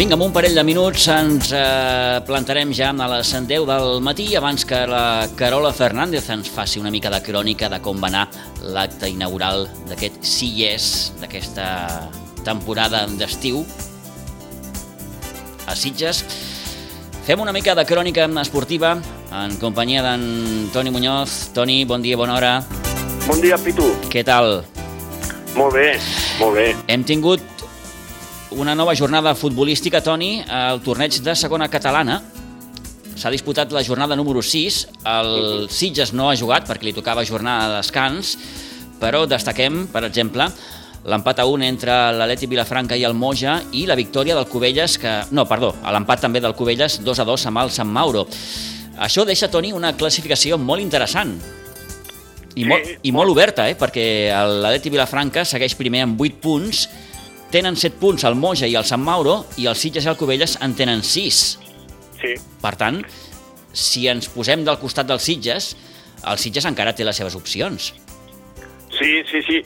Vinga, 0.00 0.16
amb 0.16 0.24
un 0.24 0.32
parell 0.32 0.54
de 0.56 0.62
minuts 0.64 1.02
ens 1.12 1.50
eh, 1.52 2.20
plantarem 2.24 2.70
ja 2.72 2.86
a 2.88 3.08
les 3.12 3.34
10 3.36 3.66
del 3.68 3.98
matí 4.00 4.30
abans 4.38 4.64
que 4.64 4.78
la 4.88 5.28
Carola 5.36 5.74
Fernández 5.76 6.30
ens 6.32 6.48
faci 6.48 6.80
una 6.80 6.88
mica 6.88 7.10
de 7.12 7.18
crònica 7.20 7.68
de 7.68 7.82
com 7.84 8.00
va 8.00 8.08
anar 8.08 8.22
l'acte 8.62 9.10
inaugural 9.12 9.66
d'aquest 9.90 10.24
Sí 10.24 10.48
Yes, 10.56 11.12
d'aquesta 11.20 12.08
temporada 12.48 13.04
d'estiu 13.12 13.60
a 15.68 15.76
Sitges. 15.76 16.24
Fem 17.28 17.44
una 17.44 17.52
mica 17.52 17.76
de 17.76 17.84
crònica 17.84 18.24
esportiva 18.40 18.96
en 19.44 19.60
companyia 19.60 20.00
d'en 20.00 20.70
Toni 20.72 20.96
Muñoz. 20.96 21.52
Toni, 21.52 21.84
bon 21.84 22.00
dia, 22.00 22.16
bona 22.16 22.40
hora. 22.40 22.56
Bon 23.28 23.36
dia, 23.44 23.60
Pitu. 23.60 23.92
Què 24.08 24.24
tal? 24.24 24.62
Molt 25.60 25.76
bé, 25.76 25.90
molt 26.40 26.56
bé. 26.56 26.70
Hem 26.88 27.04
tingut 27.04 27.59
una 28.50 28.74
nova 28.74 28.94
jornada 28.94 29.34
futbolística, 29.34 30.00
Toni, 30.02 30.42
al 30.48 30.80
torneig 30.82 31.20
de 31.22 31.34
segona 31.38 31.68
catalana. 31.70 32.20
S'ha 33.20 33.30
disputat 33.30 33.72
la 33.72 33.82
jornada 33.84 34.16
número 34.16 34.42
6. 34.42 34.80
El 35.06 35.68
Sitges 35.70 36.12
no 36.16 36.30
ha 36.30 36.36
jugat 36.38 36.66
perquè 36.68 36.88
li 36.88 36.94
tocava 36.96 37.24
jornada 37.26 37.68
de 37.68 37.76
descans, 37.80 38.36
però 39.00 39.26
destaquem, 39.28 39.84
per 39.92 40.04
exemple, 40.08 40.48
l'empat 41.04 41.40
a 41.40 41.46
1 41.48 41.64
entre 41.68 41.94
l'Aleti 42.16 42.48
Vilafranca 42.50 42.96
i 42.98 43.04
el 43.08 43.14
Moja 43.14 43.60
i 43.72 43.86
la 43.88 43.96
victòria 43.96 44.34
del 44.36 44.48
Cubelles, 44.50 44.98
que... 45.00 45.14
no, 45.30 45.46
perdó, 45.48 45.74
l'empat 45.92 46.26
també 46.26 46.42
del 46.42 46.56
Cubelles 46.58 47.00
2 47.04 47.22
a 47.22 47.24
2 47.28 47.46
amb 47.52 47.62
el 47.62 47.72
Sant 47.72 47.88
Mauro. 47.88 48.26
Això 49.00 49.24
deixa, 49.24 49.48
Toni, 49.48 49.72
una 49.72 49.94
classificació 49.96 50.58
molt 50.58 50.82
interessant 50.82 51.38
i, 52.54 52.64
Sí. 52.64 52.66
molt, 52.66 52.88
i 53.06 53.12
molt 53.14 53.30
oberta, 53.30 53.68
eh? 53.70 53.76
perquè 53.78 54.04
l'Aleti 54.60 54.90
Vilafranca 54.90 55.44
segueix 55.46 55.76
primer 55.78 56.02
amb 56.04 56.20
8 56.20 56.40
punts, 56.42 56.88
tenen 57.50 57.76
7 57.76 57.98
punts 58.00 58.24
el 58.28 58.36
Moja 58.38 58.68
i 58.70 58.76
el 58.78 58.86
Sant 58.86 59.02
Mauro, 59.02 59.44
i 59.58 59.66
el 59.66 59.76
Sitges 59.76 60.06
i 60.06 60.10
el 60.12 60.16
Cubelles 60.20 60.56
en 60.62 60.74
tenen 60.78 61.02
6. 61.02 61.40
Sí, 62.20 62.34
Per 62.60 62.74
tant, 62.76 63.00
si 63.72 64.06
ens 64.10 64.28
posem 64.28 64.64
del 64.66 64.78
costat 64.78 65.08
dels 65.08 65.24
Sitges, 65.24 65.74
el 66.28 66.38
Sitges 66.38 66.66
encara 66.68 66.92
té 66.94 67.04
les 67.04 67.16
seves 67.16 67.36
opcions. 67.38 67.94
sí, 68.98 69.22
sí, 69.30 69.40
sí. 69.46 69.58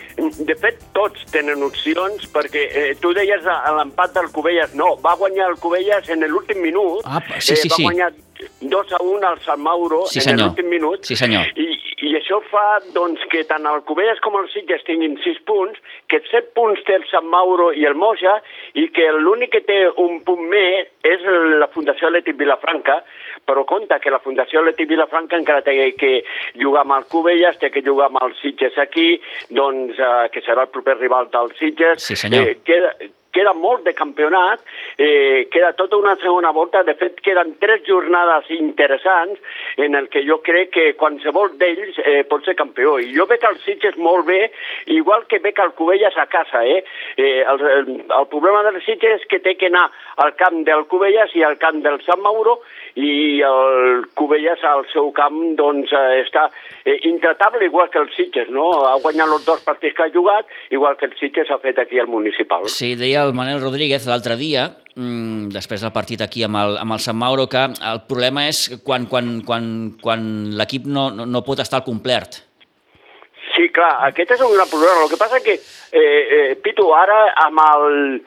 De 0.46 0.54
fet, 0.54 0.78
tots 0.94 1.24
tenen 1.32 1.62
opcions, 1.66 2.28
perquè 2.30 2.68
eh, 2.70 2.94
tu 3.00 3.10
deies 3.16 3.42
l'empat 3.42 4.14
del 4.14 4.30
Cubelles, 4.30 4.74
no, 4.78 4.94
va 5.02 5.16
guanyar 5.18 5.48
el 5.50 5.56
Cubelles 5.58 6.08
en 6.08 6.22
l'últim 6.28 6.60
minut. 6.62 7.02
Ah, 7.04 7.20
sí, 7.40 7.56
sí, 7.56 7.68
va 7.68 7.76
sí. 7.76 7.82
guanyar 7.82 8.12
2 8.60 8.92
a 8.92 9.02
1 9.02 9.26
al 9.28 9.40
Sant 9.44 9.60
Mauro 9.62 10.04
Sí, 10.06 10.18
en 10.18 10.24
senyor. 10.30 10.48
l'últim 10.48 10.68
minut. 10.68 11.04
Sí, 11.04 11.16
senyor. 11.16 11.46
I, 11.56 11.66
I 12.04 12.14
això 12.18 12.40
fa 12.50 12.80
doncs, 12.94 13.20
que 13.32 13.44
tant 13.48 13.64
el 13.66 13.82
Cubelles 13.88 14.20
com 14.20 14.36
el 14.40 14.48
Sitges 14.52 14.84
tinguin 14.84 15.16
6 15.24 15.38
punts, 15.48 15.78
que 16.08 16.20
7 16.30 16.52
punts 16.54 16.82
té 16.84 16.94
el 16.98 17.06
Sant 17.10 17.26
Mauro 17.30 17.70
i 17.72 17.86
el 17.88 17.94
Moja, 17.94 18.38
i 18.74 18.88
que 18.94 19.10
l'únic 19.16 19.52
que 19.54 19.62
té 19.64 19.78
un 20.02 20.20
punt 20.26 20.42
més 20.50 20.88
és 21.04 21.24
la 21.60 21.68
Fundació 21.72 22.08
Atlètic 22.08 22.36
Vilafranca, 22.40 23.02
però 23.46 23.64
compte 23.68 23.98
que 24.00 24.10
la 24.12 24.20
Fundació 24.24 24.60
Atlètic 24.62 24.88
Vilafranca 24.88 25.36
encara 25.36 25.62
té 25.64 25.92
que 26.00 26.22
jugar 26.60 26.84
amb 26.84 26.96
el 26.98 27.04
Cubelles, 27.12 27.58
té 27.60 27.70
que 27.70 27.82
jugar 27.84 28.08
amb 28.10 28.22
el 28.22 28.34
Sitges 28.40 28.78
aquí, 28.78 29.20
doncs, 29.50 29.98
eh, 29.98 30.28
que 30.32 30.40
serà 30.46 30.64
el 30.66 30.72
proper 30.72 30.96
rival 30.98 31.28
del 31.32 31.52
Sitges. 31.58 32.02
Sí, 32.02 32.16
senyor. 32.16 32.48
Eh, 32.48 32.58
queda, 32.64 32.94
queda 33.34 33.52
molt 33.58 33.84
de 33.84 33.94
campionat, 33.94 34.62
eh, 34.96 35.48
queda 35.50 35.72
tota 35.74 35.98
una 35.98 36.14
segona 36.22 36.52
volta, 36.54 36.84
de 36.86 36.94
fet 36.94 37.20
queden 37.24 37.56
tres 37.60 37.82
jornades 37.86 38.50
interessants 38.54 39.40
en 39.76 39.94
el 39.98 40.08
que 40.08 40.24
jo 40.26 40.40
crec 40.46 40.70
que 40.74 40.86
qualsevol 41.00 41.56
d'ells 41.58 41.98
eh, 42.04 42.22
pot 42.30 42.46
ser 42.46 42.56
campió. 42.58 42.96
I 43.02 43.12
jo 43.16 43.26
veig 43.30 43.44
el 43.48 43.58
Sitges 43.64 43.98
molt 43.98 44.26
bé, 44.30 44.52
igual 44.94 45.26
que 45.30 45.42
veig 45.42 45.58
el 45.60 45.74
Cubelles 45.78 46.16
a 46.16 46.26
casa. 46.30 46.64
Eh? 46.64 46.84
Eh, 47.16 47.42
el, 47.42 47.66
el, 47.78 47.90
el 48.06 48.28
problema 48.30 48.62
del 48.66 48.80
Sitges 48.84 49.20
és 49.20 49.26
que 49.30 49.40
té 49.42 49.56
que 49.58 49.70
anar 49.70 49.88
al 50.22 50.34
camp 50.38 50.62
del 50.66 50.86
Cubelles 50.90 51.34
i 51.34 51.44
al 51.44 51.58
camp 51.58 51.82
del 51.84 52.00
Sant 52.06 52.22
Mauro 52.22 52.60
i 52.94 53.42
el 53.42 54.06
Cubelles 54.14 54.62
al 54.64 54.84
seu 54.92 55.10
camp 55.16 55.40
doncs, 55.58 55.90
eh, 55.92 56.22
està 56.22 56.46
eh, 56.84 56.98
intratable 57.10 57.66
igual 57.66 57.90
que 57.90 57.98
el 57.98 58.10
Sitges, 58.14 58.50
no? 58.54 58.68
Ha 58.86 58.94
guanyat 59.02 59.34
els 59.34 59.46
dos 59.46 59.64
partits 59.66 59.96
que 59.96 60.06
ha 60.06 60.12
jugat, 60.14 60.50
igual 60.70 60.96
que 61.00 61.08
el 61.10 61.16
Sitges 61.18 61.50
ha 61.50 61.58
fet 61.62 61.80
aquí 61.82 61.98
al 61.98 62.10
municipal. 62.10 62.68
Sí, 62.70 62.94
deia 62.98 63.23
el 63.24 63.34
Manel 63.36 63.60
Rodríguez 63.62 64.06
l'altre 64.08 64.36
dia, 64.40 64.68
mm, 64.94 65.50
després 65.54 65.82
del 65.84 65.92
partit 65.92 66.22
aquí 66.24 66.44
amb 66.46 66.60
el, 66.60 66.78
amb 66.80 66.96
el 66.96 67.02
Sant 67.02 67.16
Mauro, 67.18 67.48
que 67.48 67.64
el 67.64 68.02
problema 68.08 68.46
és 68.48 68.66
quan, 68.84 69.06
quan, 69.10 69.40
quan, 69.46 69.68
quan 70.02 70.26
l'equip 70.58 70.86
no, 70.86 71.10
no, 71.10 71.26
no 71.26 71.44
pot 71.46 71.64
estar 71.64 71.80
al 71.80 71.88
complet. 71.88 72.42
Sí, 73.54 73.68
clar, 73.70 73.92
aquest 74.08 74.32
és 74.34 74.40
un 74.42 74.52
gran 74.56 74.66
problema. 74.66 75.04
El 75.04 75.10
que 75.12 75.20
passa 75.20 75.38
que, 75.44 75.54
eh, 75.54 76.22
eh, 76.36 76.54
Pitu, 76.62 76.88
ara 76.92 77.18
amb 77.44 77.60
el, 77.62 78.20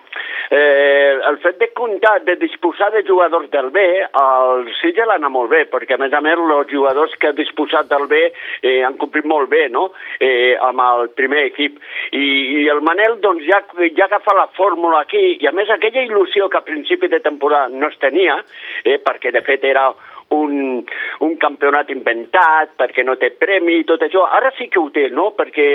eh, 0.52 1.20
el 1.30 1.38
fet 1.44 1.58
de 1.60 1.68
comptar, 1.74 2.22
de 2.24 2.38
disposar 2.38 2.92
de 2.94 3.04
jugadors 3.04 3.50
del 3.52 3.70
B, 3.70 3.84
el 4.22 4.72
Sitges 4.80 5.06
l'ha 5.06 5.18
anat 5.20 5.32
molt 5.32 5.52
bé, 5.52 5.66
perquè 5.68 5.96
a 5.96 5.98
més 5.98 6.14
a 6.14 6.22
més 6.22 6.40
els 6.40 6.72
jugadors 6.72 7.14
que 7.20 7.28
ha 7.28 7.36
disposat 7.36 7.90
del 7.90 8.08
B 8.08 8.32
eh, 8.62 8.84
han 8.86 8.96
complit 8.96 9.26
molt 9.26 9.50
bé, 9.50 9.68
no?, 9.68 9.92
eh, 10.20 10.56
amb 10.62 10.80
el 10.80 11.10
primer 11.10 11.44
equip. 11.52 11.80
I, 12.12 12.64
i 12.64 12.68
el 12.72 12.80
Manel, 12.82 13.20
doncs, 13.20 13.44
ja, 13.44 13.64
ja 13.98 14.06
agafa 14.06 14.34
la 14.34 14.48
fórmula 14.56 15.02
aquí, 15.02 15.38
i 15.42 15.48
a 15.48 15.52
més 15.52 15.70
aquella 15.70 16.08
il·lusió 16.08 16.48
que 16.48 16.62
a 16.62 16.68
principi 16.68 17.12
de 17.12 17.20
temporada 17.20 17.68
no 17.68 17.92
es 17.92 18.00
tenia, 18.00 18.40
eh, 18.86 19.02
perquè 19.04 19.36
de 19.36 19.44
fet 19.44 19.68
era 19.68 19.90
un, 20.36 20.84
un 21.24 21.36
campionat 21.40 21.90
inventat, 21.94 22.74
perquè 22.80 23.04
no 23.06 23.16
té 23.20 23.30
premi 23.40 23.80
i 23.80 23.86
tot 23.88 24.04
això. 24.04 24.26
Ara 24.38 24.52
sí 24.58 24.68
que 24.72 24.80
ho 24.82 24.90
té, 24.94 25.08
no? 25.14 25.30
Perquè, 25.38 25.68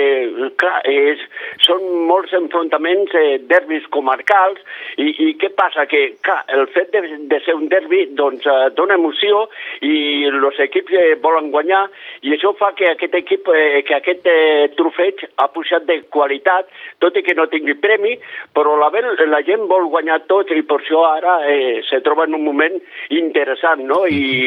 clar, 0.61 0.81
és, 0.89 1.21
són 1.65 1.85
molts 2.09 2.33
enfrontaments, 2.37 3.13
eh, 3.17 3.39
derbis 3.49 3.87
comarcals, 3.93 4.61
i, 5.01 5.09
i 5.27 5.29
què 5.41 5.49
passa? 5.57 5.87
Que, 5.89 6.03
clar, 6.25 6.41
el 6.53 6.67
fet 6.75 6.93
de, 6.93 7.03
de 7.31 7.41
ser 7.45 7.57
un 7.57 7.69
derbi, 7.71 8.05
doncs, 8.17 8.45
eh, 8.45 8.69
dona 8.77 8.99
emoció 8.99 9.47
i 9.85 9.95
els 10.29 10.61
equips 10.67 10.93
eh, 10.99 11.15
volen 11.23 11.49
guanyar, 11.53 11.85
i 12.21 12.35
això 12.35 12.53
fa 12.59 12.73
que 12.77 12.91
aquest 12.93 13.17
equip, 13.23 13.49
eh, 13.49 13.81
que 13.87 13.97
aquest 13.97 14.29
eh, 14.29 14.69
trofeig 14.77 15.25
ha 15.41 15.49
pujat 15.53 15.87
de 15.89 16.01
qualitat, 16.13 16.69
tot 17.01 17.17
i 17.17 17.25
que 17.25 17.35
no 17.37 17.49
tingui 17.51 17.75
premi, 17.81 18.15
però 18.53 18.77
la, 18.79 18.91
la 19.27 19.41
gent 19.45 19.65
vol 19.69 19.89
guanyar 19.91 20.21
tot 20.29 20.51
i 20.53 20.61
per 20.67 20.79
això 20.81 21.03
ara 21.09 21.39
eh, 21.49 21.81
se 21.89 21.99
troba 22.05 22.27
en 22.27 22.37
un 22.37 22.45
moment 22.45 22.77
interessant, 23.13 23.81
no? 23.89 24.03
I 24.05 24.42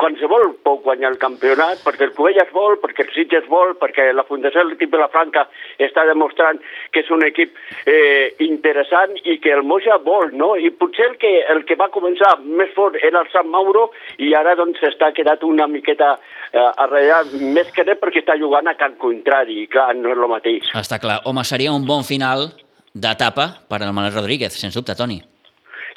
qualsevol 0.00 0.54
pot 0.66 0.82
guanyar 0.84 1.12
el 1.12 1.18
campionat, 1.22 1.82
perquè 1.84 2.08
el 2.08 2.14
Covelles 2.16 2.50
vol, 2.54 2.78
perquè 2.82 3.06
el 3.06 3.12
Sitges 3.14 3.48
vol, 3.50 3.74
perquè 3.80 4.08
la 4.14 4.26
Fundació 4.28 4.64
Atlètic 4.64 4.92
Vilafranca 4.92 5.46
està 5.82 6.04
demostrant 6.08 6.60
que 6.92 7.02
és 7.04 7.10
un 7.14 7.24
equip 7.26 7.54
eh, 7.86 8.32
interessant 8.44 9.14
i 9.24 9.38
que 9.42 9.54
el 9.54 9.64
Moja 9.66 9.98
vol, 10.04 10.32
no? 10.36 10.52
I 10.56 10.72
potser 10.76 11.10
el 11.10 11.16
que, 11.22 11.32
el 11.54 11.64
que 11.68 11.78
va 11.80 11.90
començar 11.94 12.34
més 12.42 12.72
fort 12.76 12.98
era 13.02 13.22
el 13.22 13.30
Sant 13.32 13.50
Mauro 13.52 13.88
i 14.18 14.32
ara 14.38 14.56
doncs 14.58 14.82
s'està 14.82 15.12
quedat 15.16 15.44
una 15.46 15.68
miqueta 15.70 16.14
eh, 16.16 16.68
arrellat, 16.84 17.34
més 17.40 17.72
que 17.74 17.86
res 17.86 18.00
perquè 18.00 18.22
està 18.22 18.38
jugant 18.40 18.68
a 18.68 18.76
camp 18.78 18.98
contrari, 19.02 19.62
i 19.64 19.70
clar, 19.70 19.92
no 19.98 20.12
és 20.12 20.20
el 20.20 20.30
mateix. 20.30 20.72
Està 20.78 21.00
clar. 21.02 21.22
Home, 21.28 21.44
seria 21.48 21.74
un 21.74 21.86
bon 21.88 22.06
final 22.06 22.50
d'etapa 22.92 23.48
per 23.68 23.82
al 23.82 23.94
Manel 23.96 24.14
Rodríguez, 24.16 24.56
sens 24.58 24.76
dubte, 24.76 24.96
Toni. 24.98 25.20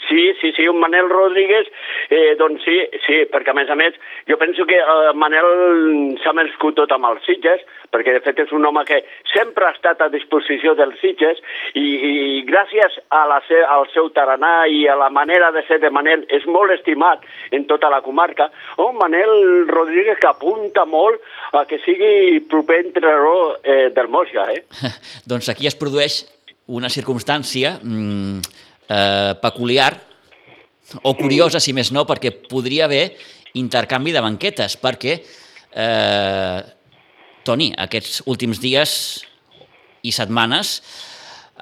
Sí, 0.10 0.34
sí, 0.42 0.52
sí, 0.56 0.68
un 0.68 0.80
Manel 0.80 1.10
Rodríguez, 1.10 1.68
eh, 2.10 2.36
doncs 2.38 2.64
sí, 2.66 2.78
sí, 3.06 3.24
perquè 3.32 3.54
a 3.54 3.58
més 3.58 3.70
a 3.70 3.78
més 3.80 3.96
jo 4.30 4.38
penso 4.42 4.68
que 4.70 4.78
eh, 4.78 5.14
Manel 5.18 6.18
s'ha 6.22 6.34
merescut 6.38 6.78
tot 6.78 6.92
amb 6.94 7.10
els 7.10 7.26
Sitges, 7.26 7.64
perquè 7.94 8.14
de 8.14 8.22
fet 8.26 8.44
és 8.44 8.54
un 8.54 8.66
home 8.68 8.84
que 8.86 9.02
sempre 9.32 9.66
ha 9.68 9.74
estat 9.74 10.04
a 10.04 10.10
disposició 10.14 10.76
dels 10.78 11.00
Sitges 11.02 11.42
i, 11.74 11.86
i 11.86 12.44
gràcies 12.48 13.00
a 13.10 13.24
la 13.30 13.40
se, 13.48 13.62
al 13.62 13.88
seu 13.94 14.12
taranà 14.16 14.68
i 14.70 14.86
a 14.92 14.98
la 15.00 15.10
manera 15.14 15.52
de 15.56 15.64
ser 15.70 15.80
de 15.82 15.92
Manel 15.94 16.26
és 16.34 16.46
molt 16.46 16.76
estimat 16.76 17.26
en 17.56 17.66
tota 17.70 17.90
la 17.94 18.02
comarca. 18.06 18.50
Un 18.84 19.00
Manel 19.00 19.66
Rodríguez 19.72 20.20
que 20.22 20.30
apunta 20.30 20.86
molt 20.86 21.22
a 21.54 21.66
que 21.70 21.82
sigui 21.86 22.42
proper 22.52 22.82
entrenador 22.86 23.60
eh, 23.64 23.90
del 23.96 24.12
Moja, 24.12 24.50
eh? 24.54 24.64
doncs 25.30 25.50
aquí 25.50 25.68
es 25.70 25.78
produeix 25.80 26.24
una 26.68 26.90
circumstància 26.90 27.78
mm, 27.82 28.40
eh, 28.90 29.34
peculiar 29.42 29.94
o 31.04 31.16
curiosa, 31.18 31.60
si 31.60 31.74
més 31.74 31.92
no, 31.92 32.06
perquè 32.06 32.32
podria 32.50 32.86
haver 32.86 33.16
intercanvi 33.58 34.14
de 34.14 34.22
banquetes, 34.22 34.78
perquè, 34.82 35.20
eh, 35.74 36.60
Toni, 37.46 37.70
aquests 37.78 38.24
últims 38.26 38.58
dies 38.62 38.92
i 40.02 40.12
setmanes 40.14 40.80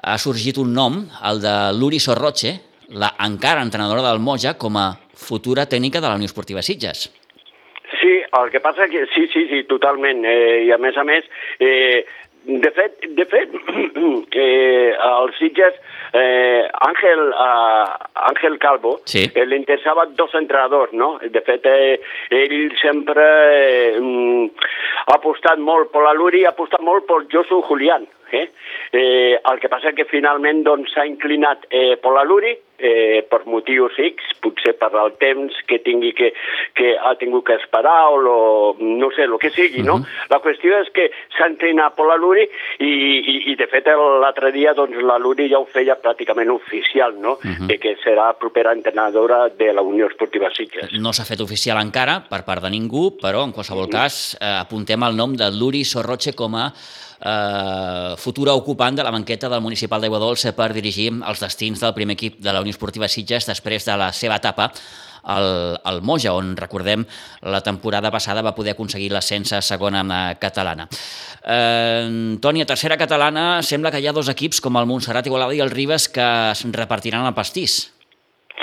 ha 0.04 0.16
sorgit 0.20 0.58
un 0.60 0.72
nom, 0.72 1.02
el 1.28 1.40
de 1.40 1.54
Luri 1.76 2.00
Sorroche, 2.00 2.54
la 2.88 3.14
encara 3.24 3.64
entrenadora 3.64 4.04
del 4.08 4.20
Moja, 4.20 4.54
com 4.60 4.76
a 4.76 4.92
futura 5.14 5.66
tècnica 5.66 6.00
de 6.00 6.08
la 6.08 6.16
Unió 6.16 6.28
Esportiva 6.28 6.62
Sitges. 6.62 7.08
Sí, 8.00 8.20
el 8.20 8.50
que 8.50 8.60
passa 8.60 8.88
que 8.88 9.06
sí, 9.14 9.26
sí, 9.32 9.46
sí, 9.48 9.62
totalment. 9.68 10.24
Eh, 10.28 10.64
I 10.66 10.72
a 10.74 10.78
més 10.80 10.96
a 11.00 11.04
més, 11.08 11.24
eh, 11.60 12.04
de 12.44 12.70
fet, 12.70 13.00
de 13.16 13.24
fet 13.26 13.52
eh, 14.32 14.92
el 14.94 15.32
Sitges, 15.38 15.74
eh, 16.12 16.68
Àngel, 16.88 17.22
eh, 17.32 18.08
Àngel 18.30 18.58
Calvo, 18.58 19.00
Sí. 19.04 19.24
eh, 19.34 19.46
li 19.46 19.56
interessava 19.56 20.06
dos 20.06 20.34
entrenadors, 20.34 20.92
no? 20.92 21.18
De 21.22 21.40
fet, 21.40 21.64
eh, 21.66 22.00
ell 22.30 22.72
sempre 22.82 23.24
eh, 23.24 24.00
mm, 24.00 24.50
ha 25.06 25.16
apostat 25.16 25.58
molt 25.58 25.90
per 25.92 26.02
la 26.04 26.12
Luri, 26.12 26.44
ha 26.44 26.52
apostat 26.52 26.80
molt 26.84 27.06
per 27.08 27.24
Josu 27.32 27.62
Julián. 27.68 28.06
Eh? 28.34 28.48
Eh, 28.92 29.38
el 29.38 29.60
que 29.60 29.68
passa 29.70 29.92
que 29.94 30.08
finalment 30.10 30.64
doncs, 30.66 30.92
s'ha 30.94 31.04
inclinat 31.06 31.66
eh, 31.70 31.94
per 32.02 32.12
la 32.16 32.24
Luri, 32.26 32.54
eh, 32.78 33.24
per 33.30 33.44
motius 33.46 33.96
X, 33.98 34.34
potser 34.42 34.74
per 34.78 34.90
el 34.98 35.14
temps 35.20 35.54
que 35.68 35.78
tingui 35.84 36.12
que, 36.16 36.32
que 36.74 36.94
ha 36.98 37.14
tingut 37.20 37.46
que 37.46 37.56
esperar 37.60 38.10
o 38.12 38.18
lo, 38.20 38.36
no 38.80 39.10
sé, 39.14 39.24
el 39.28 39.38
que 39.40 39.50
sigui, 39.50 39.82
no? 39.82 39.96
Uh 39.96 40.00
-huh. 40.00 40.28
La 40.30 40.40
qüestió 40.40 40.80
és 40.80 40.90
que 40.90 41.10
s'ha 41.36 41.46
entrenat 41.46 41.94
per 41.94 42.06
la 42.06 42.16
Luri 42.16 42.48
i, 42.78 42.86
i, 42.86 43.52
i 43.52 43.56
de 43.56 43.66
fet 43.66 43.86
l'altre 43.86 44.52
dia 44.52 44.74
doncs, 44.74 44.96
la 45.02 45.18
Luri 45.18 45.48
ja 45.48 45.58
ho 45.58 45.66
feia 45.66 45.96
pràcticament 46.00 46.50
oficial, 46.50 47.14
no? 47.18 47.32
Uh 47.32 47.50
-huh. 47.50 47.66
de 47.66 47.78
que 47.78 47.96
serà 48.04 48.34
propera 48.38 48.72
entrenadora 48.72 49.48
de 49.48 49.72
la 49.72 49.82
Unió 49.82 50.06
Esportiva 50.06 50.50
Sitges. 50.50 50.92
No 50.92 51.12
s'ha 51.12 51.24
fet 51.24 51.40
oficial 51.40 51.78
encara 51.78 52.24
per 52.28 52.44
part 52.44 52.62
de 52.62 52.70
ningú, 52.70 53.16
però 53.20 53.44
en 53.44 53.52
qualsevol 53.52 53.84
uh 53.84 53.88
-huh. 53.88 54.02
cas 54.02 54.36
eh, 54.40 54.60
apuntem 54.60 55.02
el 55.02 55.16
nom 55.16 55.36
de 55.36 55.50
Luri 55.50 55.84
Sorroche 55.84 56.32
com 56.34 56.54
a 56.54 56.72
eh, 57.24 58.14
futura 58.16 58.54
ocupant 58.54 58.96
de 58.96 59.02
la 59.02 59.10
banqueta 59.10 59.48
del 59.48 59.62
Municipal 59.64 60.00
d'Aigua 60.00 60.20
Dolça 60.20 60.52
per 60.56 60.72
dirigir 60.76 61.10
els 61.14 61.40
destins 61.40 61.80
del 61.80 61.94
primer 61.96 62.18
equip 62.18 62.38
de 62.38 62.52
la 62.52 62.60
Unió 62.60 62.73
Esportiva 62.74 63.08
Sitges 63.08 63.48
després 63.48 63.86
de 63.86 63.96
la 64.00 64.10
seva 64.12 64.42
etapa 64.42 64.72
al, 65.24 65.80
al 65.84 66.02
Moja, 66.02 66.34
on, 66.36 66.52
recordem, 66.56 67.04
la 67.42 67.62
temporada 67.64 68.10
passada 68.12 68.44
va 68.44 68.54
poder 68.56 68.74
aconseguir 68.74 69.10
l'ascens 69.12 69.54
a 69.56 69.62
segona 69.64 70.04
catalana. 70.40 70.86
Eh, 71.40 72.36
Toni, 72.44 72.64
a 72.64 72.68
tercera 72.68 72.98
catalana 73.00 73.62
sembla 73.64 73.92
que 73.94 74.02
hi 74.02 74.08
ha 74.08 74.16
dos 74.16 74.30
equips, 74.32 74.60
com 74.64 74.76
el 74.80 74.88
Montserrat 74.90 75.26
Igualada 75.30 75.56
i 75.56 75.62
el 75.64 75.72
Ribes, 75.72 76.08
que 76.12 76.28
es 76.52 76.64
repartiran 76.76 77.26
el 77.26 77.36
pastís. 77.36 77.78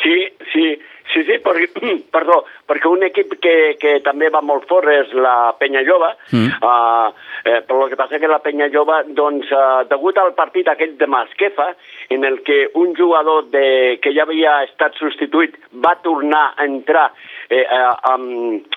Sí, 0.02 0.18
sí, 0.54 0.68
sí, 1.14 1.26
sí, 1.28 1.41
perquè, 1.52 1.92
perdó, 2.16 2.42
perquè 2.70 2.92
un 2.92 3.06
equip 3.08 3.36
que, 3.44 3.56
que 3.82 3.98
també 4.06 4.32
va 4.34 4.44
molt 4.46 4.68
fort 4.70 4.90
és 4.92 5.14
la 5.18 5.54
Penya 5.60 5.84
Jove, 5.88 6.12
mm. 6.32 6.62
uh, 6.64 7.12
eh, 7.46 7.60
però 7.68 7.86
el 7.86 7.94
que 7.94 8.00
passa 8.00 8.20
que 8.22 8.32
la 8.32 8.42
Penya 8.44 8.72
Jove, 8.74 9.04
doncs, 9.18 9.52
uh, 9.52 9.84
degut 9.92 10.20
al 10.22 10.34
partit 10.38 10.72
aquell 10.72 10.98
de 11.00 11.10
Masquefa, 11.12 11.72
en 12.12 12.26
el 12.28 12.42
que 12.48 12.70
un 12.76 12.96
jugador 12.96 13.50
de, 13.52 14.00
que 14.04 14.12
ja 14.16 14.26
havia 14.28 14.62
estat 14.68 14.98
substituït 15.00 15.56
va 15.84 15.96
tornar 16.04 16.52
a 16.56 16.66
entrar 16.68 17.08
eh, 17.52 17.62
eh, 17.62 17.90
amb, 18.12 18.68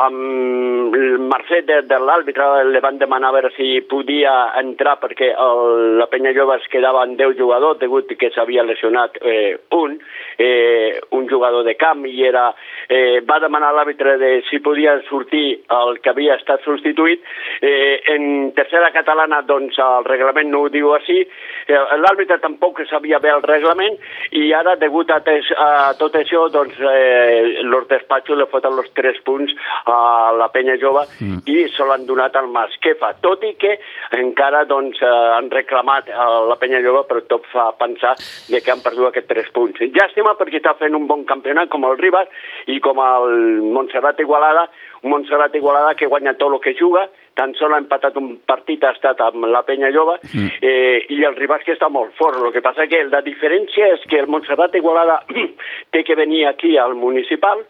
amb 0.00 0.96
el 0.96 1.18
Mercè 1.28 1.62
de, 1.68 1.80
de 1.88 1.98
l'àrbitre, 2.00 2.46
li 2.68 2.82
van 2.84 3.00
demanar 3.00 3.30
a 3.30 3.36
veure 3.36 3.50
si 3.56 3.80
podia 3.88 4.34
entrar 4.60 4.98
perquè 5.02 5.30
el, 5.32 5.98
la 6.00 6.08
Penya 6.12 6.34
Jove 6.36 6.58
es 6.60 6.68
quedava 6.72 7.04
en 7.06 7.16
10 7.20 7.36
jugadors 7.40 7.80
degut 7.80 8.12
que 8.20 8.32
s'havia 8.34 8.66
lesionat 8.66 9.16
eh, 9.22 9.56
un, 9.76 9.98
eh, 10.38 11.00
un 11.16 11.28
jugador 11.28 11.64
de 11.68 11.76
camp 11.80 12.04
i 12.08 12.17
era, 12.24 12.54
eh, 12.88 13.20
va 13.28 13.38
demanar 13.40 13.70
a 13.72 13.76
l'àrbitre 13.78 14.16
de 14.18 14.30
si 14.48 14.60
podia 14.64 14.96
sortir 15.08 15.60
el 15.70 16.00
que 16.00 16.10
havia 16.10 16.36
estat 16.38 16.64
substituït. 16.64 17.22
Eh, 17.60 18.00
en 18.14 18.52
tercera 18.56 18.90
catalana, 18.94 19.42
doncs, 19.42 19.78
el 19.78 20.04
reglament 20.08 20.50
no 20.50 20.64
ho 20.64 20.72
diu 20.72 20.92
així. 20.94 21.20
Eh, 21.68 21.82
l'àrbitre 22.02 22.38
tampoc 22.40 22.80
sabia 22.88 23.18
bé 23.18 23.30
el 23.32 23.42
reglament 23.42 23.98
i 24.38 24.52
ara, 24.56 24.76
degut 24.80 25.10
a, 25.10 25.20
tes, 25.24 25.50
a 25.56 25.94
tot 25.98 26.14
això, 26.18 26.46
doncs, 26.52 26.78
eh, 26.80 27.62
los 27.62 27.88
despatxos 27.90 28.38
li 28.38 28.46
foten 28.50 28.78
els 28.78 28.90
tres 28.96 29.18
punts 29.26 29.52
a 29.86 30.32
la 30.36 30.48
penya 30.54 30.78
jove 30.80 31.04
mm. 31.20 31.42
i 31.50 31.66
se 31.74 31.84
l'han 31.84 32.06
donat 32.08 32.36
al 32.36 32.48
Masquefa, 32.52 33.14
tot 33.24 33.44
i 33.44 33.54
que 33.60 33.76
encara 34.18 34.64
doncs, 34.68 35.00
eh, 35.02 35.14
han 35.36 35.50
reclamat 35.52 36.10
a 36.12 36.28
la 36.48 36.56
penya 36.60 36.80
jove, 36.84 37.04
però 37.08 37.24
tot 37.30 37.46
fa 37.52 37.70
pensar 37.78 38.14
de 38.48 38.62
que 38.62 38.72
han 38.72 38.84
perdut 38.84 39.10
aquests 39.10 39.30
tres 39.30 39.50
punts. 39.54 39.82
Llàstima 39.94 40.34
perquè 40.38 40.62
està 40.62 40.74
fent 40.80 40.96
un 40.96 41.08
bon 41.10 41.24
campionat 41.28 41.70
com 41.72 41.84
el 41.88 41.98
Ribas 42.08 42.28
i 42.66 42.80
com 42.84 42.98
el 43.04 43.62
Montserrat 43.76 44.20
Igualada, 44.24 44.66
un 45.04 45.12
Montserrat 45.12 45.54
Igualada 45.54 45.94
que 45.94 46.08
guanya 46.10 46.34
tot 46.40 46.56
el 46.56 46.60
que 46.64 46.74
juga, 46.78 47.06
tan 47.38 47.54
sol 47.54 47.74
ha 47.74 47.78
empatat 47.78 48.16
un 48.18 48.32
partit, 48.48 48.82
ha 48.82 48.94
estat 48.96 49.20
amb 49.22 49.46
la 49.46 49.62
penya 49.66 49.92
jove, 49.94 50.16
mm. 50.26 50.48
eh, 50.58 51.04
i 51.14 51.20
el 51.28 51.36
Ribas 51.38 51.62
que 51.66 51.76
està 51.76 51.90
molt 51.92 52.16
fort. 52.18 52.40
El 52.42 52.54
que 52.54 52.64
passa 52.64 52.88
que 52.90 53.04
la 53.06 53.22
diferència 53.22 53.92
és 53.94 54.06
que 54.10 54.18
el 54.18 54.30
Montserrat 54.32 54.74
Igualada 54.74 55.20
té 55.94 56.02
que 56.02 56.18
venir 56.18 56.46
aquí 56.48 56.74
al 56.76 56.96
municipal, 56.98 57.62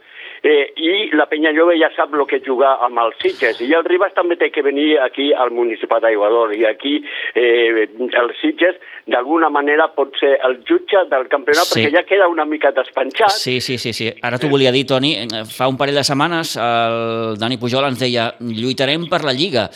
eh, 0.42 0.72
i 0.76 1.10
la 1.16 1.28
Penya 1.30 1.52
Jove 1.56 1.78
ja 1.80 1.90
sap 1.96 2.14
el 2.14 2.26
que 2.30 2.42
jugar 2.44 2.76
amb 2.86 3.00
els 3.02 3.18
Sitges, 3.22 3.62
i 3.64 3.72
el 3.74 3.86
Ribas 3.86 4.14
també 4.16 4.38
té 4.40 4.50
que 4.54 4.64
venir 4.66 4.98
aquí 5.02 5.30
al 5.32 5.52
Municipal 5.54 6.02
d'Aiguador, 6.04 6.54
i 6.56 6.64
aquí 6.68 6.98
eh, 7.34 7.88
el 7.88 8.32
Sitges 8.40 8.78
d'alguna 9.08 9.48
manera 9.50 9.88
pot 9.96 10.14
ser 10.20 10.36
el 10.44 10.60
jutge 10.68 11.04
del 11.10 11.28
campionat, 11.32 11.68
sí. 11.68 11.80
perquè 11.80 11.94
ja 11.96 12.04
queda 12.08 12.28
una 12.28 12.44
mica 12.48 12.72
despenjat. 12.76 13.32
Sí, 13.34 13.58
sí, 13.64 13.78
sí, 13.78 13.94
sí. 13.96 14.10
Ara 14.22 14.38
t'ho 14.40 14.50
volia 14.52 14.72
dir, 14.74 14.84
Toni, 14.88 15.14
fa 15.48 15.68
un 15.70 15.78
parell 15.80 15.98
de 15.98 16.04
setmanes 16.06 16.56
el 16.58 17.38
Dani 17.40 17.58
Pujol 17.58 17.88
ens 17.88 18.00
deia 18.00 18.32
lluitarem 18.40 19.08
per 19.10 19.24
la 19.26 19.34
Lliga. 19.36 19.68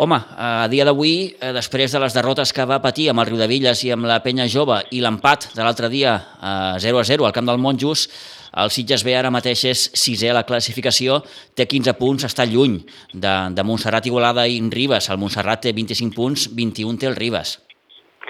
Home, 0.00 0.16
a 0.16 0.64
dia 0.72 0.86
d'avui, 0.88 1.36
eh, 1.36 1.50
després 1.52 1.92
de 1.92 2.00
les 2.00 2.14
derrotes 2.16 2.54
que 2.56 2.64
va 2.64 2.78
patir 2.80 3.10
amb 3.10 3.20
el 3.20 3.26
Riudevilles 3.28 3.82
i 3.84 3.90
amb 3.92 4.06
la 4.08 4.22
Penya 4.24 4.46
Jove 4.48 4.78
i 4.96 5.02
l'empat 5.04 5.50
de 5.52 5.60
l'altre 5.60 5.90
dia 5.92 6.14
0 6.80 7.02
a 7.02 7.04
0 7.04 7.26
al 7.26 7.34
camp 7.36 7.44
del 7.50 7.60
Monjos, 7.60 8.06
el 8.62 8.72
Sitges 8.72 9.04
B 9.04 9.12
ara 9.12 9.28
mateix 9.28 9.66
és 9.68 9.82
sisè 9.92 10.30
a 10.32 10.38
la 10.38 10.46
classificació, 10.48 11.20
té 11.52 11.66
15 11.68 11.92
punts, 12.00 12.24
està 12.24 12.48
lluny 12.48 12.78
de, 13.12 13.34
de 13.52 13.62
Montserrat, 13.62 14.08
Igualada 14.08 14.46
i 14.48 14.56
Ribes. 14.72 15.10
El 15.12 15.20
Montserrat 15.20 15.66
té 15.68 15.74
25 15.76 16.16
punts, 16.16 16.48
21 16.56 16.96
té 16.96 17.10
el 17.12 17.20
Ribes. 17.20 17.58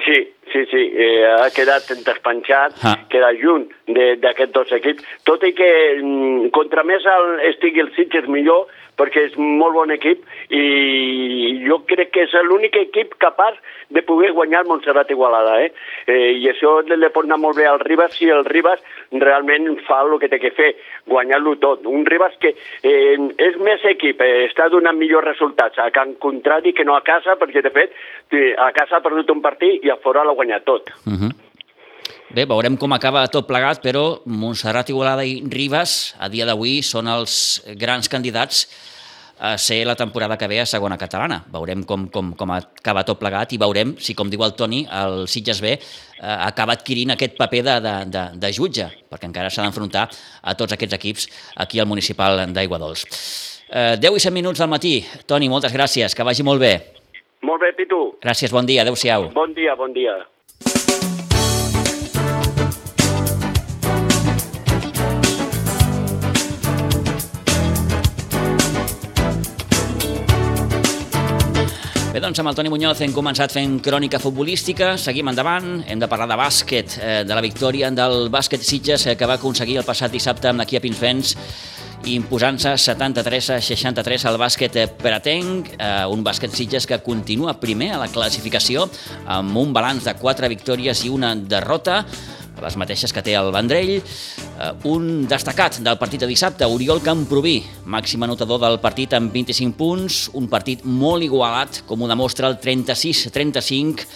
Sí, 0.02 0.18
sí, 0.50 0.66
sí, 0.74 0.82
eh, 0.90 1.30
ha 1.38 1.48
quedat 1.54 1.86
despenjat, 2.02 2.82
ah. 2.82 2.96
queda 3.14 3.30
lluny 3.38 3.70
d'aquests 4.18 4.56
dos 4.58 4.74
equips, 4.74 5.06
tot 5.22 5.46
i 5.46 5.54
que 5.54 5.70
mm, 6.02 6.50
contra 6.50 6.82
més 6.82 7.06
el, 7.06 7.32
estigui 7.54 7.86
el 7.86 7.94
Sitges 7.94 8.26
millor, 8.26 8.66
perquè 9.00 9.28
és 9.30 9.36
molt 9.38 9.76
bon 9.78 9.94
equip 9.94 10.26
i 10.50 11.62
jo 11.62 11.78
crec 11.86 12.10
que 12.14 12.24
és 12.26 12.32
l'únic 12.46 12.74
equip 12.80 13.14
capaç 13.22 13.58
de 13.90 14.02
poder 14.06 14.32
guanyar 14.34 14.64
el 14.64 14.68
Montserrat 14.68 15.10
Igualada. 15.10 15.60
Eh? 15.62 15.70
Eh, 16.06 16.32
I 16.42 16.48
això 16.50 16.80
li 16.82 17.10
pot 17.14 17.26
anar 17.26 17.38
molt 17.38 17.58
bé 17.58 17.66
al 17.70 17.78
Ribas 17.82 18.16
si 18.18 18.30
el 18.30 18.44
Ribas 18.44 18.82
realment 19.12 19.78
fa 19.86 20.00
el 20.02 20.16
que 20.18 20.30
té 20.30 20.40
que 20.42 20.50
fer, 20.56 20.72
guanyar-lo 21.06 21.56
tot. 21.62 21.86
Un 21.86 22.06
Ribas 22.06 22.34
que 22.42 22.54
eh, 22.54 23.16
és 23.38 23.60
més 23.62 23.84
equip, 23.92 24.22
eh, 24.26 24.46
està 24.48 24.68
donant 24.72 24.98
millors 24.98 25.28
resultats 25.30 25.78
a 25.78 25.90
Can 25.94 26.16
Contrari 26.22 26.74
que 26.74 26.86
no 26.86 26.96
a 26.98 27.04
casa, 27.06 27.38
perquè 27.38 27.62
de 27.62 27.74
fet 27.74 27.94
a 28.58 28.70
casa 28.74 28.98
ha 28.98 29.04
perdut 29.04 29.30
un 29.30 29.42
partit 29.42 29.84
i 29.86 29.90
a 29.90 29.98
fora 30.02 30.24
l'ha 30.26 30.34
guanyat 30.34 30.66
tot. 30.66 30.90
Uh 31.06 31.10
mhm. 31.10 31.28
-huh. 31.28 31.46
Bé, 32.30 32.44
veurem 32.46 32.76
com 32.78 32.92
acaba 32.92 33.26
tot 33.26 33.46
plegat, 33.46 33.82
però 33.82 34.22
Montserrat, 34.24 34.88
Igualada 34.88 35.24
i 35.24 35.42
Ribas 35.50 36.14
a 36.18 36.28
dia 36.28 36.46
d'avui 36.46 36.80
són 36.80 37.08
els 37.08 37.58
grans 37.74 38.08
candidats 38.08 38.68
a 39.40 39.56
ser 39.58 39.86
la 39.86 39.96
temporada 39.96 40.36
que 40.36 40.46
ve 40.46 40.60
a 40.60 40.66
segona 40.68 40.98
catalana. 41.00 41.40
Veurem 41.52 41.82
com, 41.88 42.06
com, 42.12 42.34
com 42.36 42.52
acaba 42.52 43.06
tot 43.08 43.18
plegat 43.18 43.54
i 43.56 43.58
veurem 43.60 43.94
si, 43.98 44.14
com 44.14 44.28
diu 44.28 44.44
el 44.44 44.52
Toni, 44.52 44.82
el 44.84 45.24
Sitges 45.32 45.62
B 45.64 45.72
eh, 45.72 45.80
acaba 46.20 46.76
adquirint 46.76 47.14
aquest 47.16 47.38
paper 47.40 47.62
de, 47.64 47.76
de, 47.86 47.94
de, 48.12 48.24
de 48.42 48.52
jutge, 48.52 48.90
perquè 49.08 49.30
encara 49.30 49.48
s'ha 49.48 49.64
d'enfrontar 49.64 50.04
a 50.10 50.56
tots 50.60 50.76
aquests 50.76 50.98
equips 51.00 51.28
aquí 51.64 51.80
al 51.80 51.88
municipal 51.88 52.44
d'Aigua 52.52 52.82
Dols. 52.82 53.06
Eh, 53.70 53.96
10 53.96 54.20
i 54.20 54.24
7 54.28 54.34
minuts 54.36 54.60
del 54.60 54.68
matí. 54.68 54.98
Toni, 55.24 55.48
moltes 55.48 55.72
gràcies, 55.72 56.12
que 56.14 56.26
vagi 56.26 56.44
molt 56.44 56.60
bé. 56.60 56.74
Molt 57.40 57.64
bé, 57.64 57.72
Pitu. 57.78 58.02
Gràcies, 58.20 58.52
bon 58.52 58.68
dia, 58.68 58.84
adeu-siau. 58.84 59.30
Bon 59.32 59.56
dia, 59.56 59.72
bon 59.78 59.96
dia. 59.96 60.20
Doncs 72.20 72.36
amb 72.42 72.50
el 72.50 72.56
Toni 72.58 72.68
Muñoz 72.68 72.98
hem 73.00 73.14
començat 73.16 73.52
fent 73.54 73.78
crònica 73.80 74.18
futbolística, 74.20 74.90
seguim 75.00 75.30
endavant, 75.30 75.78
hem 75.88 76.00
de 76.02 76.08
parlar 76.10 76.26
de 76.28 76.36
bàsquet, 76.36 76.96
eh, 77.00 77.22
de 77.24 77.34
la 77.34 77.40
victòria 77.40 77.88
del 77.90 78.28
bàsquet 78.28 78.60
Sitges 78.60 79.06
eh, 79.06 79.14
que 79.16 79.24
va 79.24 79.38
aconseguir 79.40 79.78
el 79.80 79.86
passat 79.88 80.12
dissabte 80.12 80.50
amb 80.50 80.60
l'equip 80.60 80.84
Pinsfens 80.84 81.32
imposant-se 82.12 82.74
73 82.76 83.48
a 83.56 83.58
63 83.64 84.26
al 84.28 84.36
bàsquet 84.36 84.76
Pratenc, 85.00 85.72
eh, 85.78 86.04
un 86.12 86.20
bàsquet 86.22 86.52
Sitges 86.52 86.84
que 86.86 87.00
continua 87.00 87.56
primer 87.56 87.94
a 87.94 88.02
la 88.04 88.10
classificació 88.12 88.84
amb 89.24 89.56
un 89.56 89.72
balanç 89.72 90.04
de 90.04 90.14
4 90.20 90.52
victòries 90.52 91.06
i 91.06 91.08
una 91.08 91.32
derrota, 91.34 92.04
les 92.62 92.76
mateixes 92.80 93.12
que 93.12 93.22
té 93.24 93.34
el 93.38 93.50
Vendrell. 93.54 93.96
Eh, 94.00 94.70
un 94.90 95.26
destacat 95.30 95.80
del 95.84 95.98
partit 96.00 96.24
de 96.24 96.28
dissabte, 96.30 96.68
Oriol 96.68 97.02
Camproví, 97.04 97.58
màxim 97.86 98.22
anotador 98.26 98.60
del 98.62 98.78
partit 98.82 99.14
amb 99.16 99.32
25 99.32 99.76
punts, 99.78 100.20
un 100.38 100.48
partit 100.52 100.84
molt 100.84 101.24
igualat, 101.26 101.82
com 101.88 102.02
ho 102.02 102.10
demostra 102.10 102.50
el 102.50 102.60
36-35, 102.60 104.06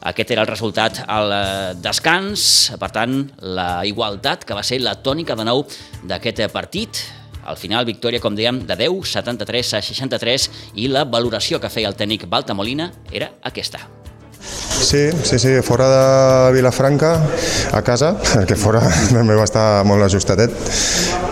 aquest 0.00 0.30
era 0.32 0.46
el 0.46 0.48
resultat 0.48 1.02
al 1.06 1.32
eh, 1.36 1.44
descans, 1.76 2.72
per 2.80 2.88
tant, 2.94 3.24
la 3.44 3.84
igualtat 3.84 4.46
que 4.48 4.56
va 4.56 4.64
ser 4.64 4.80
la 4.80 4.96
tònica 5.04 5.36
de 5.36 5.44
nou 5.44 5.66
d'aquest 6.08 6.46
partit. 6.54 7.02
Al 7.50 7.56
final, 7.60 7.86
victòria, 7.88 8.20
com 8.20 8.36
dèiem, 8.36 8.62
de 8.68 8.76
10, 8.80 9.14
73 9.16 9.74
a 9.76 9.82
63 9.84 10.50
i 10.80 10.88
la 10.92 11.06
valoració 11.08 11.60
que 11.60 11.72
feia 11.72 11.88
el 11.92 11.98
tècnic 11.98 12.28
Baltamolina 12.28 12.92
era 13.12 13.32
aquesta. 13.42 13.84
Sí, 14.80 15.10
sí, 15.22 15.38
sí, 15.38 15.50
fora 15.62 15.86
de 15.88 16.52
Vilafranca, 16.54 17.20
a 17.72 17.82
casa, 17.82 18.16
que 18.48 18.56
fora 18.56 18.80
també 19.12 19.36
va 19.36 19.44
estar 19.44 19.84
molt 19.84 20.06
ajustadet. 20.06 20.54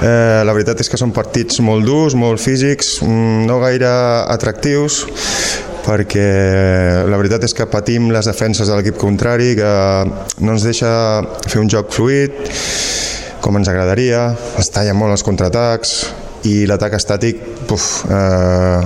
Eh, 0.05 0.45
la 0.45 0.55
veritat 0.55 0.83
és 0.85 0.93
que 0.93 1.01
són 1.01 1.15
partits 1.17 1.63
molt 1.65 1.89
durs, 1.89 2.15
molt 2.15 2.43
físics, 2.43 2.99
mm, 3.03 3.49
no 3.49 3.59
gaire 3.65 3.91
atractius, 4.29 5.01
perquè 5.89 6.29
la 7.09 7.17
veritat 7.17 7.49
és 7.49 7.57
que 7.57 7.67
patim 7.73 8.13
les 8.13 8.29
defenses 8.29 8.69
de 8.69 8.77
l'equip 8.77 9.01
contrari, 9.01 9.55
que 9.57 9.73
no 10.45 10.55
ens 10.55 10.69
deixa 10.69 10.93
fer 11.49 11.63
un 11.63 11.73
joc 11.73 11.91
fluid, 11.97 12.37
com 13.41 13.57
ens 13.57 13.71
agradaria, 13.73 14.29
es 14.61 14.69
tallen 14.75 14.99
molt 15.01 15.17
els 15.17 15.25
contraatacs, 15.25 15.95
i 16.49 16.67
l'atac 16.69 16.97
estàtic 16.99 17.43
puf, 17.69 18.05
eh, 18.09 18.81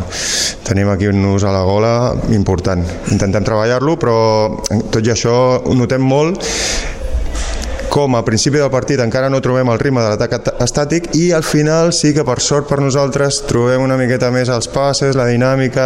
tenim 0.66 0.90
aquí 0.92 1.09
un 1.11 1.23
nus 1.23 1.45
a 1.45 1.52
la 1.54 1.62
gola 1.66 1.95
important. 2.35 2.83
Intentem 3.14 3.47
treballar-lo 3.47 3.97
però 4.00 4.19
tot 4.90 5.02
i 5.07 5.14
això 5.14 5.37
notem 5.76 6.02
molt 6.02 6.42
com 7.92 8.16
a 8.16 8.22
principi 8.25 8.56
del 8.56 8.70
partit 8.72 9.00
encara 9.04 9.28
no 9.28 9.42
trobem 9.44 9.68
el 9.68 9.76
ritme 9.76 10.00
de 10.00 10.14
l'atac 10.14 10.54
estàtic 10.64 11.11
i 11.18 11.26
al 11.37 11.44
final 11.44 11.90
sí 11.92 12.14
que 12.16 12.22
per 12.25 12.38
sort 12.40 12.64
per 12.70 12.78
nosaltres 12.80 13.42
trobem 13.50 13.82
una 13.84 13.99
miqueta 14.00 14.30
més 14.32 14.49
els 14.49 14.70
passes, 14.72 15.12
la 15.18 15.26
dinàmica, 15.28 15.84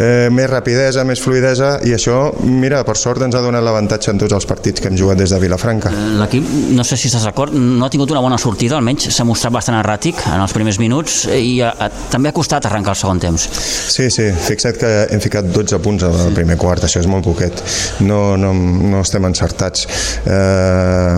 eh, 0.00 0.30
més 0.32 0.48
rapidesa, 0.48 1.04
més 1.04 1.20
fluidesa 1.20 1.74
i 1.84 1.92
això, 1.92 2.30
mira, 2.48 2.80
per 2.88 2.96
sort 2.96 3.26
ens 3.26 3.36
ha 3.36 3.42
donat 3.44 3.60
l'avantatge 3.66 4.14
en 4.14 4.22
tots 4.22 4.38
els 4.38 4.48
partits 4.48 4.80
que 4.80 4.88
hem 4.88 4.96
jugat 4.96 5.20
des 5.20 5.34
de 5.34 5.40
Vilafranca. 5.42 5.92
Eh, 5.92 6.14
l'equip, 6.22 6.48
no 6.78 6.86
sé 6.88 6.96
si 6.96 7.10
estàs 7.10 7.28
d'acord, 7.28 7.52
no 7.52 7.84
ha 7.84 7.92
tingut 7.92 8.16
una 8.16 8.24
bona 8.24 8.40
sortida, 8.40 8.78
almenys 8.80 9.10
s'ha 9.12 9.28
mostrat 9.28 9.52
bastant 9.52 9.76
erràtic 9.82 10.24
en 10.30 10.40
els 10.40 10.56
primers 10.56 10.80
minuts 10.80 11.18
i 11.28 11.58
a, 11.60 11.74
a, 11.76 11.90
també 12.08 12.32
ha 12.32 12.36
costat 12.40 12.70
arrencar 12.70 12.96
el 12.96 13.00
segon 13.02 13.20
temps. 13.20 13.44
Sí, 13.92 14.08
sí, 14.08 14.30
fixa't 14.48 14.80
que 14.80 14.94
hem 15.12 15.20
ficat 15.20 15.52
12 15.52 15.84
punts 15.84 16.08
al 16.08 16.32
primer 16.32 16.56
quart, 16.56 16.88
això 16.88 17.04
és 17.04 17.10
molt 17.10 17.28
poquet. 17.28 17.60
No, 18.00 18.38
no, 18.40 18.56
no 18.56 19.04
estem 19.04 19.28
encertats. 19.28 19.84
Eh, 20.24 21.17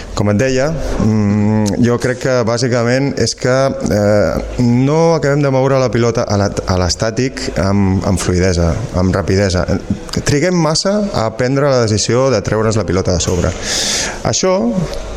com 0.21 0.29
et 0.29 0.37
deia, 0.37 0.67
mm, 0.69 1.81
jo 1.81 1.97
crec 2.01 2.19
que 2.21 2.33
bàsicament 2.45 3.15
és 3.21 3.33
que 3.33 3.49
eh, 3.49 4.61
no 4.61 5.15
acabem 5.15 5.41
de 5.41 5.49
moure 5.49 5.79
la 5.81 5.89
pilota 5.89 6.27
a 6.29 6.77
l'estàtic 6.77 7.47
amb, 7.57 8.05
amb 8.05 8.21
fluidesa, 8.21 8.69
amb 9.01 9.15
rapidesa. 9.15 9.65
Triguem 10.27 10.53
massa 10.53 10.93
a 11.17 11.25
prendre 11.39 11.71
la 11.71 11.81
decisió 11.87 12.27
de 12.29 12.41
treure's 12.45 12.77
la 12.77 12.85
pilota 12.85 13.15
de 13.15 13.23
sobre. 13.23 13.49
Això, 14.27 14.53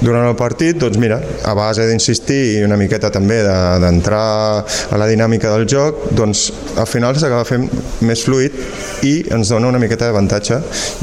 durant 0.01 0.25
el 0.25 0.37
partit, 0.39 0.79
doncs 0.81 0.97
mira, 1.03 1.19
a 1.45 1.53
base 1.59 1.85
d'insistir 1.85 2.41
i 2.55 2.63
una 2.65 2.79
miqueta 2.81 3.11
també 3.13 3.43
d'entrar 3.45 4.25
a 4.65 5.01
la 5.01 5.09
dinàmica 5.11 5.53
del 5.53 5.67
joc, 5.69 6.07
doncs 6.17 6.47
al 6.81 6.89
final 6.89 7.19
s'acaba 7.21 7.45
fent 7.45 7.69
més 8.07 8.25
fluid 8.25 8.57
i 9.05 9.19
ens 9.35 9.53
dona 9.53 9.69
una 9.69 9.83
miqueta 9.83 10.09
d'avantatge 10.09 10.61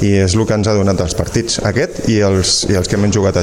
i 0.07 0.15
és 0.23 0.33
el 0.33 0.47
que 0.47 0.57
ens 0.57 0.71
ha 0.71 0.77
donat 0.77 1.03
els 1.05 1.13
partits, 1.17 1.59
aquest 1.67 2.07
i 2.09 2.17
els, 2.25 2.63
i 2.71 2.79
els 2.79 2.89
que 2.89 2.97
hem 2.97 3.11
jugat 3.13 3.37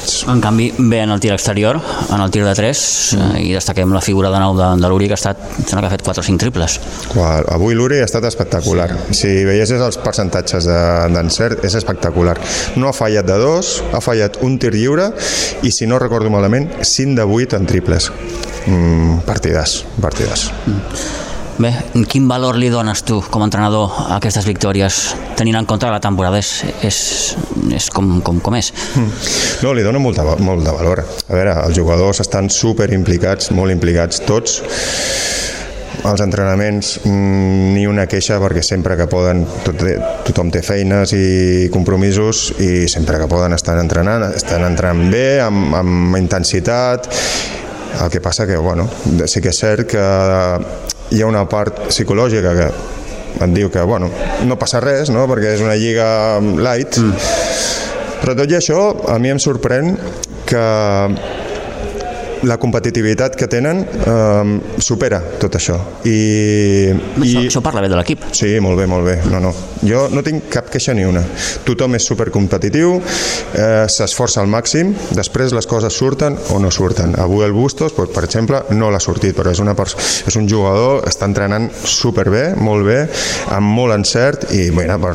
ajustadets. 0.00 0.24
En 0.28 0.40
canvi, 0.40 0.72
ve 0.78 1.00
en 1.00 1.10
el 1.10 1.20
tir 1.20 1.32
exterior, 1.32 1.80
en 2.10 2.20
el 2.20 2.30
tir 2.30 2.44
de 2.44 2.54
3, 2.54 3.16
mm. 3.16 3.36
i 3.40 3.52
destaquem 3.54 3.92
la 3.92 4.00
figura 4.00 4.30
de 4.30 4.40
nou 4.40 4.56
de, 4.56 4.68
de 4.80 4.88
l'Uri, 4.88 5.08
que 5.08 5.14
ha 5.14 5.20
estat, 5.20 5.38
sembla 5.66 5.82
que 5.82 5.86
ha 5.86 5.94
fet 5.94 6.04
4 6.04 6.20
o 6.20 6.26
5 6.26 6.40
triples. 6.40 6.78
Qual, 7.12 7.46
avui 7.52 7.74
l'Uri 7.74 8.00
ha 8.00 8.08
estat 8.08 8.24
espectacular. 8.28 8.90
Si 9.16 9.44
veiessis 9.46 9.80
els 9.80 9.98
percentatges 10.00 10.68
d'encert, 11.14 11.64
és 11.64 11.74
espectacular. 11.78 12.38
No 12.76 12.90
ha 12.90 12.96
fallat 12.96 13.26
de 13.28 13.38
dos, 13.40 13.78
ha 13.92 14.02
fallat 14.04 14.40
un 14.46 14.58
tir 14.60 14.74
lliure 14.74 15.10
i, 15.62 15.72
si 15.72 15.88
no 15.90 16.00
recordo 16.02 16.30
malament, 16.32 16.70
5 16.82 17.18
de 17.18 17.26
8 17.26 17.60
en 17.60 17.66
triples. 17.70 18.10
Mm, 18.66 19.20
partides, 19.26 19.84
partides. 20.00 20.50
Mm. 20.66 21.29
Bé, 21.60 21.74
quin 22.08 22.24
valor 22.24 22.56
li 22.56 22.70
dones 22.72 23.02
tu 23.04 23.18
com 23.28 23.42
a 23.42 23.46
entrenador 23.50 23.90
a 23.92 24.14
aquestes 24.16 24.46
victòries 24.48 25.00
tenint 25.36 25.58
en 25.58 25.66
compte 25.68 25.90
la 25.92 25.98
temporada 26.00 26.38
és, 26.40 26.52
és, 26.86 27.00
és 27.76 27.88
com, 27.92 28.14
com, 28.24 28.38
com 28.40 28.56
és? 28.56 28.70
Hmm. 28.94 29.10
No, 29.66 29.74
li 29.76 29.84
dono 29.84 30.00
molt 30.00 30.16
de, 30.16 30.24
molt 30.40 30.64
de 30.64 30.72
valor. 30.72 31.04
A 31.04 31.36
veure, 31.36 31.58
els 31.66 31.76
jugadors 31.76 32.22
estan 32.24 32.48
super 32.48 32.88
implicats, 32.96 33.52
molt 33.52 33.74
implicats 33.74 34.22
tots, 34.24 34.56
els 36.00 36.24
entrenaments 36.24 36.94
mm, 37.04 37.76
ni 37.76 37.84
una 37.84 38.08
queixa 38.08 38.40
perquè 38.40 38.64
sempre 38.64 38.96
que 38.96 39.10
poden 39.10 39.44
tot, 39.66 39.84
tothom 40.30 40.48
té 40.54 40.64
feines 40.64 41.12
i 41.12 41.68
compromisos 41.74 42.54
i 42.56 42.88
sempre 42.88 43.20
que 43.20 43.28
poden 43.28 43.52
estan 43.52 43.82
entrenant 43.82 44.30
estan 44.30 44.64
entrenant 44.64 45.10
bé, 45.12 45.26
amb, 45.44 45.74
amb 45.76 46.16
intensitat 46.16 47.10
el 47.98 48.10
que 48.10 48.20
passa 48.20 48.46
que 48.46 48.56
bueno, 48.56 48.88
sí 49.26 49.42
que 49.42 49.50
és 49.52 49.60
cert 49.60 49.88
que 49.90 50.06
hi 51.10 51.22
ha 51.22 51.28
una 51.28 51.44
part 51.50 51.88
psicològica 51.90 52.54
que 52.56 52.70
et 53.40 53.54
diu 53.54 53.70
que 53.70 53.82
bueno, 53.86 54.10
no 54.46 54.58
passa 54.58 54.80
res, 54.82 55.10
no? 55.10 55.26
perquè 55.30 55.54
és 55.56 55.64
una 55.64 55.76
lliga 55.78 56.08
light, 56.40 56.98
mm. 57.00 57.28
però 58.22 58.36
tot 58.38 58.50
i 58.50 58.58
això 58.58 58.80
a 59.10 59.18
mi 59.22 59.32
em 59.32 59.40
sorprèn 59.42 59.94
que 60.48 60.64
la 62.46 62.56
competitivitat 62.60 63.36
que 63.36 63.48
tenen 63.50 63.82
eh, 63.84 64.52
supera 64.80 65.20
tot 65.40 65.56
això. 65.58 65.76
I, 66.08 66.16
això, 66.90 67.24
i, 67.24 67.34
això 67.46 67.62
parla 67.64 67.82
bé 67.84 67.90
de 67.92 67.98
l'equip. 67.98 68.24
Sí, 68.36 68.54
molt 68.62 68.80
bé, 68.80 68.86
molt 68.90 69.06
bé. 69.06 69.16
No, 69.32 69.42
no. 69.42 69.52
Jo 69.86 70.06
no 70.12 70.22
tinc 70.24 70.48
cap 70.52 70.70
queixa 70.72 70.94
ni 70.96 71.04
una. 71.08 71.22
Tothom 71.66 71.96
és 71.98 72.06
supercompetitiu, 72.08 72.96
eh, 73.00 73.84
s'esforça 73.92 74.40
al 74.42 74.50
màxim, 74.52 74.94
després 75.16 75.54
les 75.56 75.68
coses 75.70 75.96
surten 75.96 76.38
o 76.54 76.60
no 76.62 76.72
surten. 76.74 77.14
Avui 77.20 77.44
el 77.46 77.56
Bustos, 77.56 77.94
doncs, 77.96 78.14
per 78.14 78.24
exemple, 78.26 78.62
no 78.76 78.90
l'ha 78.90 79.02
sortit, 79.02 79.36
però 79.36 79.52
és, 79.52 79.60
una 79.60 79.76
és 79.80 80.36
un 80.36 80.48
jugador, 80.48 81.04
està 81.08 81.28
entrenant 81.28 81.70
superbé, 81.84 82.50
molt 82.56 82.86
bé, 82.86 83.04
amb 83.54 83.76
molt 83.76 83.96
encert 83.96 84.50
i, 84.54 84.68
bueno, 84.74 84.98
per, 85.00 85.14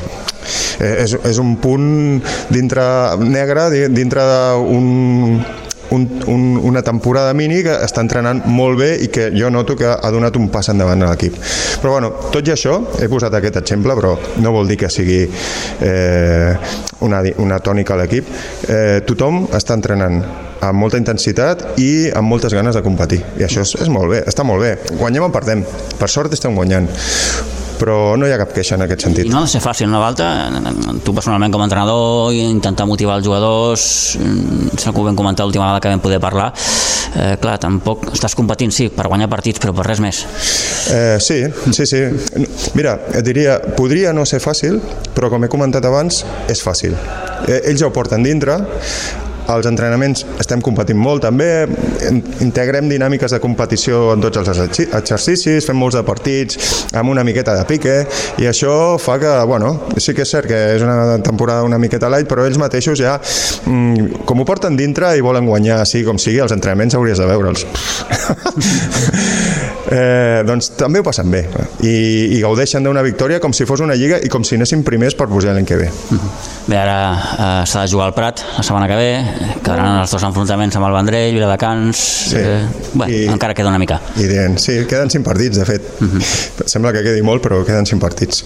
eh, 0.79 0.96
és, 1.03 1.17
és 1.25 1.41
un 1.41 1.55
punt 1.62 2.22
dintre 2.53 2.86
negre, 3.22 3.70
dintre 3.94 4.25
d'un 4.25 5.64
un, 5.92 6.08
un, 6.27 6.58
una 6.58 6.82
temporada 6.82 7.34
mini 7.34 7.62
que 7.65 7.75
està 7.86 8.01
entrenant 8.04 8.44
molt 8.48 8.80
bé 8.80 8.89
i 9.06 9.10
que 9.13 9.30
jo 9.36 9.51
noto 9.54 9.75
que 9.77 9.89
ha 9.89 10.12
donat 10.13 10.38
un 10.39 10.50
pas 10.54 10.70
endavant 10.74 11.06
a 11.06 11.12
l'equip. 11.12 11.38
Però 11.82 11.96
bueno, 11.98 12.12
tot 12.34 12.48
i 12.48 12.56
això, 12.56 12.80
he 13.01 13.10
posat 13.12 13.38
aquest 13.38 13.62
exemple, 13.62 13.96
però 13.98 14.15
no 14.42 14.56
vol 14.56 14.68
dir 14.72 14.80
que 14.82 14.89
sigui 14.89 15.22
eh, 15.25 16.51
una, 17.06 17.22
una 17.44 17.60
tònica 17.60 17.96
a 17.96 18.01
l'equip. 18.04 18.34
Eh, 18.70 19.00
tothom 19.08 19.46
està 19.54 19.77
entrenant 19.77 20.22
amb 20.65 20.80
molta 20.80 20.98
intensitat 20.98 21.75
i 21.82 22.10
amb 22.15 22.30
moltes 22.32 22.54
ganes 22.56 22.75
de 22.75 22.84
competir. 22.86 23.22
I 23.39 23.46
això 23.48 23.65
és, 23.65 23.75
és 23.86 23.92
molt 23.92 24.10
bé, 24.13 24.24
està 24.25 24.46
molt 24.48 24.63
bé. 24.63 24.75
Guanyem 24.98 25.27
o 25.27 25.34
perdem. 25.34 25.65
Per 26.00 26.10
sort 26.12 26.34
estem 26.34 26.56
guanyant 26.58 26.89
però 27.79 28.15
no 28.20 28.27
hi 28.27 28.34
ha 28.34 28.39
cap 28.41 28.53
queixa 28.55 28.77
en 28.77 28.86
aquest 28.86 29.05
sentit. 29.08 29.27
I 29.27 29.34
no 29.34 29.39
ha 29.39 29.46
de 29.46 29.51
ser 29.51 29.62
fàcil, 29.63 29.89
una 29.89 30.01
volta, 30.01 30.29
tu 31.05 31.13
personalment 31.15 31.53
com 31.53 31.63
a 31.63 31.67
entrenador, 31.70 32.34
intentar 32.36 32.88
motivar 32.89 33.20
els 33.20 33.25
jugadors, 33.27 33.86
mm, 34.20 34.77
sembla 34.77 34.94
que 34.94 35.01
ho 35.01 35.08
vam 35.10 35.20
comentar 35.20 35.46
l'última 35.46 35.65
vegada 35.67 35.82
que 35.84 35.94
vam 35.94 36.03
poder 36.03 36.20
parlar, 36.20 36.53
eh, 37.15 37.36
clar, 37.41 37.58
tampoc 37.60 38.08
estàs 38.13 38.36
competint, 38.36 38.72
sí, 38.72 38.89
per 38.89 39.08
guanyar 39.08 39.29
partits, 39.29 39.60
però 39.60 39.74
per 39.75 39.86
res 39.88 40.00
més. 40.00 40.25
Eh, 40.91 41.17
sí, 41.20 41.44
sí, 41.72 41.86
sí. 41.86 42.01
Mira, 42.74 43.00
et 43.13 43.24
diria, 43.25 43.60
podria 43.77 44.13
no 44.13 44.25
ser 44.25 44.39
fàcil, 44.39 44.82
però 45.15 45.29
com 45.29 45.44
he 45.44 45.51
comentat 45.51 45.86
abans, 45.86 46.24
és 46.48 46.62
fàcil. 46.62 46.96
Eh, 47.48 47.62
ells 47.70 47.79
ja 47.79 47.88
ho 47.88 47.94
porten 47.94 48.24
dintre, 48.24 48.60
als 49.51 49.67
entrenaments 49.69 50.25
estem 50.41 50.61
competint 50.63 50.99
molt 50.99 51.25
també, 51.25 51.49
integrem 52.43 52.89
dinàmiques 52.89 53.35
de 53.35 53.39
competició 53.43 54.11
en 54.13 54.23
tots 54.23 54.41
els 54.41 54.79
exercicis, 54.85 55.67
fem 55.67 55.79
molts 55.79 55.97
de 55.97 56.03
partits 56.07 56.59
amb 56.95 57.13
una 57.13 57.25
miqueta 57.27 57.55
de 57.57 57.65
pique 57.69 57.97
i 58.41 58.49
això 58.49 58.95
fa 59.01 59.17
que, 59.21 59.33
bueno, 59.49 59.75
sí 59.97 60.15
que 60.15 60.25
és 60.25 60.33
cert 60.35 60.49
que 60.49 60.61
és 60.75 60.85
una 60.85 61.17
temporada 61.23 61.65
una 61.65 61.79
miqueta 61.81 62.09
light, 62.11 62.29
però 62.29 62.45
ells 62.45 62.59
mateixos 62.61 62.99
ja, 63.01 63.17
mm, 63.65 64.25
com 64.25 64.41
ho 64.41 64.47
porten 64.47 64.77
dintre 64.79 65.15
i 65.17 65.25
volen 65.25 65.49
guanyar, 65.49 65.83
sí 65.89 66.03
com 66.05 66.19
sigui, 66.21 66.41
els 66.43 66.55
entrenaments 66.55 66.95
hauries 66.95 67.21
de 67.21 67.29
veure'ls. 67.29 67.65
eh, 69.92 70.44
doncs 70.48 70.72
també 70.80 71.01
ho 71.01 71.06
passen 71.06 71.30
bé 71.32 71.44
i, 71.84 72.38
i 72.38 72.42
gaudeixen 72.42 72.86
d'una 72.86 73.04
victòria 73.06 73.39
com 73.44 73.54
si 73.54 73.68
fos 73.70 73.84
una 73.86 73.96
lliga 73.98 74.20
i 74.24 74.32
com 74.32 74.44
si 74.46 74.58
anessin 74.58 74.84
primers 74.88 75.15
per 75.18 75.27
pujar 75.32 75.54
l'any 75.56 75.68
que 75.68 75.77
ve. 75.80 75.89
Bé, 76.65 76.77
ara 76.80 76.98
eh, 77.13 77.63
s'ha 77.70 77.86
de 77.86 77.92
jugar 77.92 78.10
al 78.10 78.15
Prat 78.18 78.42
la 78.58 78.63
setmana 78.65 78.88
que 78.89 78.98
ve, 78.98 79.10
quedaran 79.62 80.01
els 80.01 80.13
dos 80.15 80.24
enfrontaments 80.25 80.77
amb 80.80 80.89
el 80.89 80.96
Vendrell, 80.98 81.36
Viladecans... 81.38 82.04
Sí. 82.32 82.42
Eh, 82.42 82.62
bé, 82.94 83.10
I, 83.12 83.20
encara 83.34 83.54
queda 83.58 83.70
una 83.74 83.82
mica. 83.82 84.00
I 84.18 84.30
dient, 84.30 84.58
sí, 84.62 84.80
queden 84.89 85.12
cinc 85.13 85.25
partits, 85.27 85.60
de 85.62 85.65
fet. 85.68 85.92
Uh 86.00 86.06
mhm. 86.06 86.22
-huh. 86.22 86.70
Sembla 86.75 86.94
que 86.94 87.04
quedi 87.04 87.22
molt, 87.22 87.44
però 87.44 87.63
queden 87.65 87.86
cinc 87.86 88.01
partits. 88.01 88.44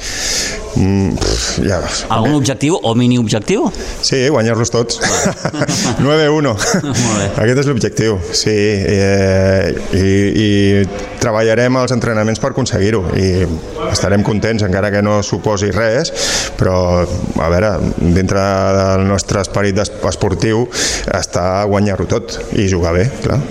Mm, 0.76 1.16
pff, 1.18 1.60
ja. 1.66 1.80
Algun 2.10 2.36
objectiu 2.36 2.78
o 2.82 2.94
mini 2.96 3.18
objectiu? 3.18 3.72
Sí, 4.02 4.28
guanyar-los 4.30 4.70
tots. 4.70 5.00
9-1. 6.06 6.54
Aquest 7.36 7.60
és 7.60 7.66
l'objectiu, 7.66 8.20
sí. 8.32 8.54
Eh, 8.54 9.74
i, 9.94 10.06
I 10.46 10.50
treballarem 11.20 11.78
els 11.82 11.94
entrenaments 11.96 12.40
per 12.42 12.54
aconseguir-ho 12.54 13.04
i 13.20 13.30
estarem 13.90 14.24
contents 14.26 14.64
encara 14.66 14.92
que 14.94 15.04
no 15.06 15.20
suposi 15.26 15.72
res, 15.76 16.14
però 16.60 16.76
a 17.04 17.50
veure, 17.52 17.74
dintre 18.00 18.44
del 18.78 19.08
nostre 19.10 19.44
esperit 19.44 19.80
esportiu 19.84 20.66
està 21.20 21.66
guanyar-ho 21.70 22.08
tot 22.10 22.40
i 22.58 22.70
jugar 22.72 22.96
bé, 22.96 23.10
clar. 23.24 23.42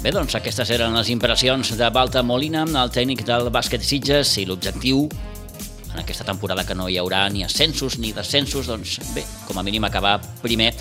Bé, 0.00 0.14
doncs 0.16 0.32
aquestes 0.38 0.70
eren 0.72 0.94
les 0.96 1.10
impressions 1.12 1.74
de 1.76 1.88
Balta 1.92 2.22
Molina, 2.24 2.64
el 2.64 2.90
tècnic 2.94 3.20
del 3.28 3.50
bàsquet 3.52 3.84
Sitges, 3.84 4.32
i 4.40 4.46
l'objectiu 4.48 5.04
en 5.94 6.00
aquesta 6.02 6.24
temporada 6.24 6.64
que 6.66 6.74
no 6.74 6.88
hi 6.88 6.98
haurà 7.00 7.26
ni 7.30 7.44
ascensos 7.44 7.98
ni 7.98 8.12
descensos, 8.16 8.66
doncs 8.70 8.98
bé, 9.14 9.24
com 9.48 9.58
a 9.58 9.64
mínim 9.66 9.84
acabar 9.84 10.18
primer 10.42 10.72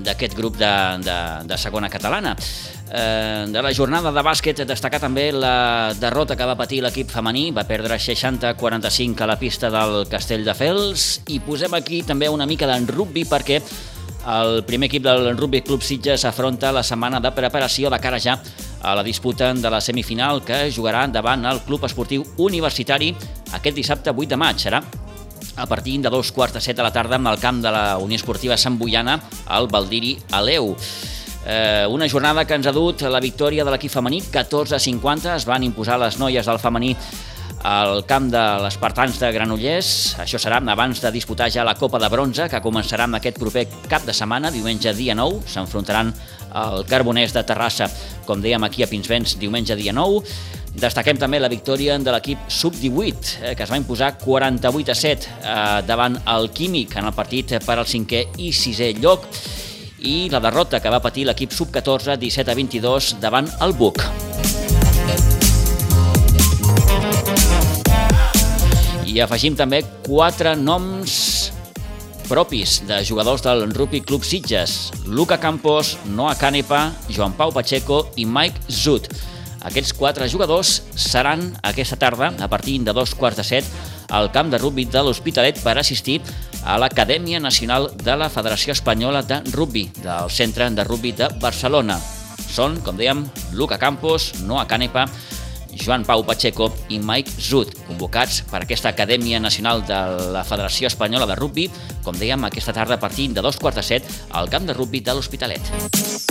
d'aquest 0.00 0.36
grup 0.36 0.56
de, 0.56 0.72
de, 1.04 1.16
de 1.46 1.58
segona 1.58 1.90
catalana. 1.92 2.34
Eh, 2.90 3.46
de 3.52 3.62
la 3.62 3.72
jornada 3.76 4.10
de 4.10 4.22
bàsquet 4.24 4.64
destacar 4.66 4.98
també 5.02 5.28
la 5.30 5.92
derrota 6.00 6.34
que 6.36 6.48
va 6.48 6.56
patir 6.58 6.80
l'equip 6.82 7.12
femení, 7.12 7.50
va 7.54 7.66
perdre 7.68 8.00
60-45 8.00 9.22
a 9.22 9.30
la 9.30 9.38
pista 9.38 9.70
del 9.70 10.08
Castell 10.10 10.46
de 10.46 10.56
Fels 10.58 11.06
i 11.30 11.38
posem 11.44 11.76
aquí 11.78 12.02
també 12.02 12.30
una 12.32 12.48
mica 12.50 12.66
d'en 12.70 12.88
rugby 12.90 13.26
perquè 13.28 13.60
el 14.20 14.64
primer 14.68 14.90
equip 14.90 15.04
del 15.06 15.30
Rugby 15.36 15.62
Club 15.64 15.84
Sitges 15.86 16.26
afronta 16.28 16.74
la 16.76 16.82
setmana 16.84 17.22
de 17.24 17.30
preparació 17.32 17.88
de 17.88 18.00
cara 18.02 18.18
ja 18.20 18.36
a 18.80 18.94
la 18.94 19.02
disputa 19.02 19.52
de 19.54 19.70
la 19.70 19.80
semifinal 19.80 20.42
que 20.44 20.70
jugarà 20.72 21.06
davant 21.08 21.44
el 21.44 21.60
Club 21.66 21.84
Esportiu 21.84 22.24
Universitari 22.38 23.12
aquest 23.52 23.76
dissabte 23.76 24.10
8 24.10 24.28
de 24.30 24.40
maig. 24.40 24.58
Serà 24.60 24.82
a 25.56 25.66
partir 25.66 26.00
de 26.00 26.10
dos 26.10 26.32
quarts 26.32 26.54
de 26.54 26.60
set 26.60 26.76
de 26.76 26.82
la 26.82 26.92
tarda 26.92 27.16
amb 27.16 27.28
el 27.28 27.40
camp 27.40 27.60
de 27.62 27.70
la 27.70 27.98
Unió 27.98 28.16
Esportiva 28.16 28.56
Sant 28.56 28.78
Boiana 28.78 29.18
al 29.46 29.68
Valdiri 29.68 30.16
Aleu. 30.32 30.74
Eh, 31.46 31.86
una 31.88 32.08
jornada 32.08 32.44
que 32.44 32.54
ens 32.54 32.66
ha 32.68 32.72
dut 32.72 33.02
la 33.02 33.20
victòria 33.20 33.64
de 33.64 33.72
l'equip 33.72 33.92
femení, 33.92 34.20
14 34.30 34.76
a 34.76 34.78
50, 34.78 35.36
es 35.36 35.46
van 35.48 35.64
imposar 35.64 35.98
les 36.00 36.18
noies 36.20 36.46
del 36.46 36.60
femení 36.60 36.94
al 37.62 38.04
camp 38.08 38.30
de 38.32 38.42
l'Espartans 38.64 39.18
de 39.20 39.30
Granollers. 39.34 39.90
Això 40.22 40.40
serà 40.40 40.60
abans 40.72 41.00
de 41.02 41.12
disputar 41.12 41.50
ja 41.52 41.64
la 41.64 41.74
Copa 41.74 41.98
de 42.00 42.08
Bronze, 42.08 42.48
que 42.48 42.62
començarà 42.64 43.04
amb 43.04 43.18
aquest 43.18 43.38
proper 43.38 43.66
cap 43.88 44.06
de 44.06 44.14
setmana, 44.16 44.50
diumenge 44.50 44.94
dia 44.96 45.14
9. 45.14 45.42
S'enfrontaran 45.50 46.12
al 46.56 46.86
Carbonès 46.88 47.34
de 47.36 47.44
Terrassa, 47.46 47.90
com 48.26 48.40
dèiem 48.40 48.64
aquí 48.64 48.82
a 48.82 48.88
Pinsbens, 48.90 49.36
diumenge 49.38 49.76
dia 49.76 49.92
9. 49.92 50.22
Destaquem 50.80 51.18
també 51.18 51.40
la 51.40 51.50
victòria 51.50 51.98
de 51.98 52.12
l'equip 52.14 52.46
sub-18, 52.48 53.36
eh, 53.42 53.54
que 53.58 53.66
es 53.66 53.70
va 53.70 53.78
imposar 53.80 54.14
48 54.22 54.92
a 54.92 54.94
7 54.94 55.26
eh, 55.26 55.82
davant 55.86 56.20
el 56.30 56.50
Químic 56.54 56.96
en 56.96 57.10
el 57.10 57.16
partit 57.16 57.58
per 57.66 57.78
al 57.78 57.88
cinquè 57.90 58.28
i 58.38 58.52
sisè 58.54 58.92
lloc 59.02 59.26
i 60.00 60.30
la 60.32 60.40
derrota 60.40 60.80
que 60.80 60.92
va 60.92 61.02
patir 61.02 61.26
l'equip 61.28 61.52
sub-14 61.52 62.16
17 62.16 62.54
a 62.54 62.60
22 62.62 63.16
davant 63.20 63.50
el 63.60 63.74
Buc. 63.76 64.29
I 69.10 69.18
afegim 69.24 69.56
també 69.58 69.80
quatre 70.06 70.52
noms 70.54 71.50
propis 72.28 72.76
de 72.86 73.00
jugadors 73.02 73.42
del 73.42 73.64
Rugby 73.74 73.98
Club 74.06 74.22
Sitges. 74.22 74.92
Luca 75.10 75.40
Campos, 75.42 75.96
Noah 76.14 76.36
Canepa, 76.38 76.92
Joan 77.10 77.34
Pau 77.34 77.50
Pacheco 77.50 78.04
i 78.14 78.26
Mike 78.26 78.70
Zut. 78.70 79.08
Aquests 79.66 79.96
quatre 79.98 80.28
jugadors 80.30 80.76
seran 80.94 81.42
aquesta 81.66 81.98
tarda, 81.98 82.30
a 82.38 82.48
partir 82.48 82.78
de 82.86 82.94
dos 82.94 83.16
quarts 83.18 83.42
de 83.42 83.48
set, 83.48 83.66
al 84.14 84.30
camp 84.30 84.48
de 84.50 84.62
rugby 84.62 84.86
de 84.86 85.02
l'Hospitalet 85.02 85.58
per 85.64 85.74
assistir 85.78 86.20
a 86.62 86.78
l'Acadèmia 86.78 87.42
Nacional 87.42 87.90
de 87.98 88.14
la 88.14 88.30
Federació 88.30 88.78
Espanyola 88.78 89.24
de 89.26 89.42
Rugby, 89.50 89.88
del 89.98 90.30
Centre 90.30 90.70
de 90.70 90.86
Rugby 90.86 91.12
de 91.18 91.28
Barcelona. 91.42 91.98
Són, 92.50 92.78
com 92.86 92.94
dèiem, 92.98 93.26
Luca 93.58 93.78
Campos, 93.78 94.32
Noah 94.46 94.68
Canepa, 94.70 95.08
Joan 95.74 96.04
Pau 96.04 96.24
Pacheco 96.26 96.70
i 96.88 96.98
Mike 96.98 97.32
Zut, 97.38 97.74
convocats 97.86 98.42
per 98.50 98.62
aquesta 98.62 98.92
Acadèmia 98.94 99.40
Nacional 99.42 99.84
de 99.86 100.00
la 100.34 100.44
Federació 100.46 100.90
Espanyola 100.90 101.28
de 101.30 101.38
Rugby, 101.38 101.68
com 102.04 102.16
dèiem, 102.16 102.48
aquesta 102.48 102.76
tarda 102.76 102.98
a 102.98 103.02
partir 103.02 103.30
de 103.34 103.44
dos 103.44 103.60
quarts 103.60 103.82
de 103.82 103.86
set 103.86 104.10
al 104.30 104.50
camp 104.50 104.66
de 104.66 104.76
rugby 104.76 105.00
de 105.04 105.16
l'Hospitalet. 105.16 106.29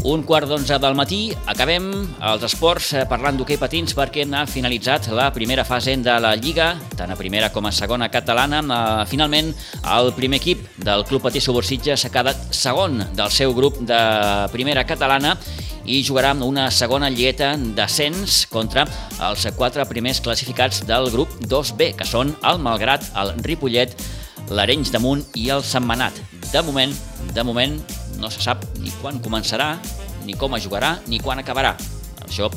Un 0.00 0.22
quart 0.24 0.48
d'onze 0.48 0.78
del 0.80 0.94
matí, 0.96 1.18
acabem 1.44 1.90
els 2.24 2.44
esports 2.46 2.86
eh, 2.96 3.02
parlant 3.08 3.36
d'hoquei 3.36 3.58
patins 3.60 3.92
perquè 3.92 4.24
ha 4.32 4.46
finalitzat 4.48 5.10
la 5.12 5.26
primera 5.34 5.64
fase 5.68 5.92
de 6.00 6.14
la 6.24 6.30
Lliga, 6.40 6.70
tant 6.96 7.12
a 7.12 7.18
primera 7.18 7.50
com 7.52 7.66
a 7.68 7.72
segona 7.72 8.08
catalana. 8.08 8.62
Eh, 8.64 9.06
finalment, 9.10 9.52
el 9.84 10.12
primer 10.16 10.40
equip 10.40 10.64
del 10.80 11.04
Club 11.04 11.26
Patí 11.28 11.42
Subursitge 11.44 11.98
s'ha 12.00 12.08
quedat 12.08 12.48
segon 12.56 12.96
del 13.12 13.30
seu 13.30 13.52
grup 13.52 13.82
de 13.84 14.00
primera 14.54 14.86
catalana 14.88 15.36
i 15.84 16.00
jugarà 16.00 16.32
una 16.32 16.70
segona 16.70 17.12
lligueta 17.12 17.52
d'ascens 17.58 18.46
contra 18.48 18.86
els 19.28 19.46
quatre 19.56 19.84
primers 19.84 20.24
classificats 20.24 20.80
del 20.88 21.10
grup 21.12 21.36
2B, 21.44 21.92
que 21.98 22.08
són 22.08 22.32
el 22.40 22.58
Malgrat, 22.64 23.04
el 23.20 23.36
Ripollet, 23.44 23.92
l'Arenys 24.48 24.90
de 24.94 24.98
Munt 24.98 25.26
i 25.36 25.50
el 25.52 25.60
Setmanat. 25.60 26.16
De 26.50 26.64
moment, 26.64 26.94
de 27.36 27.44
moment, 27.44 27.76
no 28.20 28.30
se 28.30 28.42
sap 28.44 28.64
ni 28.78 28.92
quan 29.00 29.20
començarà, 29.24 29.72
ni 30.26 30.36
com 30.38 30.54
es 30.56 30.64
jugarà, 30.66 30.98
ni 31.08 31.18
quan 31.20 31.40
acabarà. 31.40 31.74
Això 32.26 32.50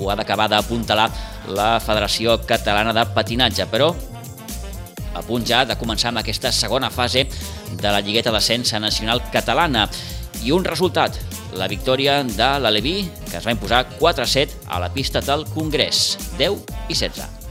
ho 0.00 0.10
ha 0.10 0.16
d'acabar 0.18 0.48
d'apuntalar 0.50 1.10
la 1.54 1.78
Federació 1.80 2.38
Catalana 2.48 2.94
de 2.96 3.04
Patinatge, 3.14 3.68
però 3.70 3.92
a 5.14 5.22
punt 5.22 5.46
ja 5.46 5.62
de 5.68 5.76
començar 5.78 6.10
amb 6.10 6.24
aquesta 6.24 6.50
segona 6.52 6.90
fase 6.90 7.28
de 7.70 7.92
la 7.92 8.00
Lligueta 8.02 8.32
d'Ascens 8.34 8.74
Nacional 8.82 9.22
Catalana. 9.30 9.86
I 10.44 10.50
un 10.52 10.66
resultat, 10.66 11.16
la 11.56 11.68
victòria 11.70 12.18
de 12.26 12.50
l'Aleví, 12.60 12.96
que 13.30 13.38
es 13.38 13.46
va 13.46 13.54
imposar 13.54 13.84
4-7 14.00 14.66
a 14.66 14.82
la 14.82 14.90
pista 14.92 15.22
del 15.24 15.46
Congrés, 15.54 16.18
10 16.36 16.60
i 16.88 16.98
16. 16.98 17.43